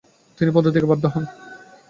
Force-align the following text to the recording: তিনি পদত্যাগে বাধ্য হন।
তিনি 0.39 0.49
পদত্যাগে 0.55 0.89
বাধ্য 0.91 1.05
হন। 1.05 1.23